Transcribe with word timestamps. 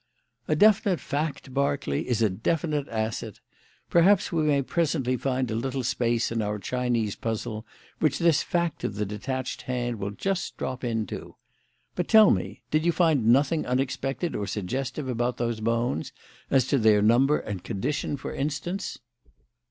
"A 0.47 0.55
definite 0.55 0.99
fact, 0.99 1.53
Berkeley, 1.53 2.09
is 2.09 2.23
a 2.23 2.29
definite 2.31 2.87
asset. 2.89 3.39
Perhaps 3.87 4.31
we 4.31 4.41
may 4.41 4.63
presently 4.63 5.15
find 5.15 5.51
a 5.51 5.55
little 5.55 5.83
space 5.83 6.31
in 6.31 6.41
our 6.41 6.57
Chinese 6.57 7.15
puzzle 7.15 7.67
which 7.99 8.17
this 8.17 8.41
fact 8.41 8.83
of 8.83 8.95
the 8.95 9.05
detached 9.05 9.61
hand 9.61 9.99
will 9.99 10.09
just 10.09 10.57
drop 10.57 10.83
into. 10.83 11.35
But, 11.93 12.07
tell 12.07 12.31
me, 12.31 12.63
did 12.71 12.83
you 12.83 12.91
find 12.91 13.27
nothing 13.27 13.63
unexpected 13.63 14.35
or 14.35 14.47
suggestive 14.47 15.07
about 15.07 15.37
those 15.37 15.59
bones 15.59 16.11
as 16.49 16.65
to 16.69 16.79
their 16.79 17.03
number 17.03 17.37
and 17.37 17.63
condition, 17.63 18.17
for 18.17 18.33
instance?" 18.33 18.97